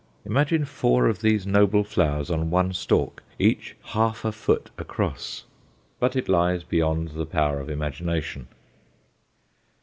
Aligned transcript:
Imagine 0.25 0.65
four 0.65 1.05
of 1.05 1.21
these 1.21 1.45
noble 1.45 1.83
flowers 1.83 2.31
on 2.31 2.49
one 2.49 2.73
stalk, 2.73 3.21
each 3.37 3.75
half 3.93 4.25
a 4.25 4.31
foot 4.31 4.71
across! 4.75 5.43
But 5.99 6.15
it 6.15 6.27
lies 6.27 6.63
beyond 6.63 7.09
the 7.09 7.27
power 7.27 7.59
of 7.59 7.69
imagination. 7.69 8.47